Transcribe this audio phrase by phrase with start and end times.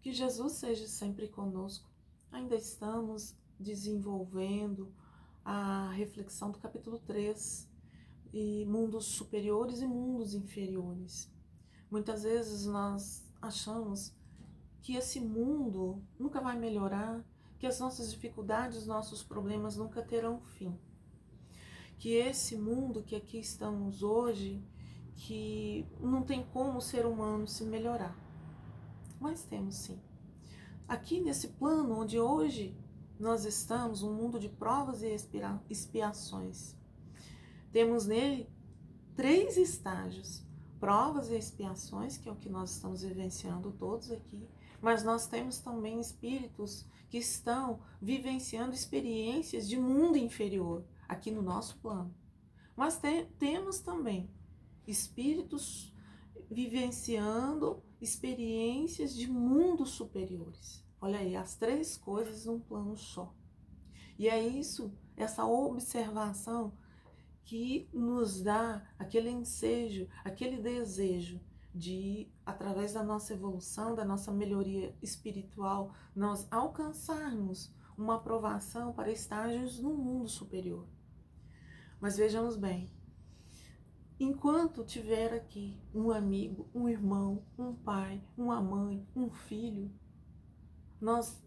[0.00, 1.90] Que Jesus seja sempre conosco.
[2.30, 4.92] Ainda estamos desenvolvendo
[5.44, 7.68] a reflexão do capítulo 3
[8.32, 11.30] e mundos superiores e mundos inferiores.
[11.90, 14.12] Muitas vezes nós achamos
[14.82, 17.24] que esse mundo nunca vai melhorar,
[17.58, 20.78] que as nossas dificuldades, os nossos problemas nunca terão fim.
[21.98, 24.62] Que esse mundo que aqui estamos hoje,
[25.16, 28.27] que não tem como o ser humano se melhorar.
[29.20, 30.00] Mas temos sim.
[30.86, 32.76] Aqui nesse plano onde hoje
[33.18, 35.16] nós estamos, um mundo de provas e
[35.68, 36.76] expiações.
[37.72, 38.48] Temos nele
[39.16, 40.44] três estágios:
[40.78, 44.48] provas e expiações, que é o que nós estamos vivenciando todos aqui,
[44.80, 51.78] mas nós temos também espíritos que estão vivenciando experiências de mundo inferior aqui no nosso
[51.78, 52.14] plano.
[52.76, 54.30] Mas te, temos também
[54.86, 55.92] espíritos
[56.50, 60.84] vivenciando experiências de mundos superiores.
[61.00, 63.34] Olha aí, as três coisas num plano só.
[64.18, 66.72] E é isso, essa observação
[67.44, 71.40] que nos dá aquele ensejo, aquele desejo
[71.74, 79.80] de, através da nossa evolução, da nossa melhoria espiritual, nós alcançarmos uma aprovação para estágios
[79.80, 80.86] no mundo superior.
[82.00, 82.90] Mas vejamos bem,
[84.18, 89.90] enquanto tiver aqui um amigo, um irmão, um pai, uma mãe, um filho,
[91.00, 91.42] nós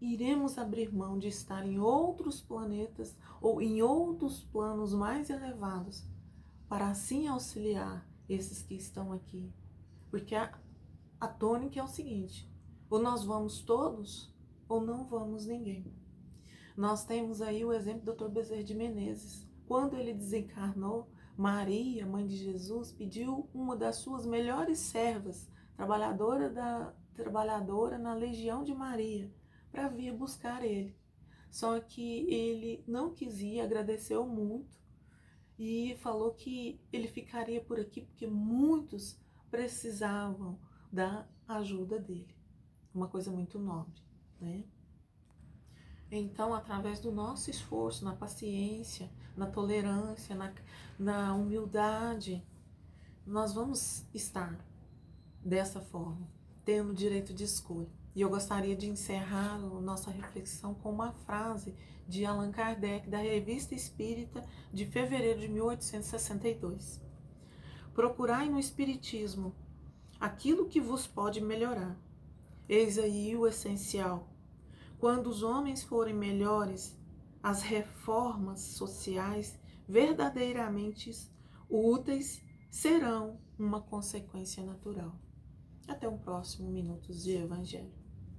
[0.00, 6.04] iremos abrir mão de estar em outros planetas ou em outros planos mais elevados
[6.68, 9.52] para assim auxiliar esses que estão aqui.
[10.10, 10.52] Porque a,
[11.20, 12.50] a tônica é o seguinte:
[12.88, 14.34] ou nós vamos todos
[14.68, 15.92] ou não vamos ninguém.
[16.76, 18.28] Nós temos aí o exemplo do Dr.
[18.28, 19.46] Bezerra de Menezes.
[19.66, 26.94] Quando ele desencarnou, Maria, mãe de Jesus, pediu uma das suas melhores servas, trabalhadora da
[27.14, 29.32] trabalhadora na legião de Maria,
[29.70, 30.96] para vir buscar ele.
[31.50, 34.76] Só que ele não quis ir, agradeceu muito
[35.58, 39.16] e falou que ele ficaria por aqui porque muitos
[39.50, 40.58] precisavam
[40.92, 42.34] da ajuda dele.
[42.92, 44.02] Uma coisa muito nobre,
[44.40, 44.64] né?
[46.10, 50.52] Então, através do nosso esforço, na paciência, na tolerância, na,
[50.98, 52.44] na humildade,
[53.26, 54.58] nós vamos estar
[55.44, 56.28] dessa forma,
[56.64, 57.88] tendo direito de escolha.
[58.14, 61.74] E eu gostaria de encerrar a nossa reflexão com uma frase
[62.06, 67.02] de Allan Kardec, da Revista Espírita, de fevereiro de 1862.
[67.92, 69.54] Procurai no Espiritismo
[70.20, 71.98] aquilo que vos pode melhorar.
[72.68, 74.28] Eis aí o essencial.
[74.98, 76.96] Quando os homens forem melhores,
[77.44, 81.10] as reformas sociais verdadeiramente
[81.68, 85.20] úteis serão uma consequência natural.
[85.86, 88.03] Até o próximo Minutos de Evangelho.